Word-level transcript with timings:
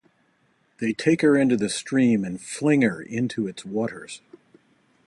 They 0.79 0.93
take 0.93 1.21
her 1.21 1.35
into 1.37 1.63
a 1.63 1.69
stream 1.69 2.25
and 2.25 2.41
fling 2.41 2.81
her 2.81 3.03
into 3.03 3.45
its 3.45 3.63
waters. 3.63 4.21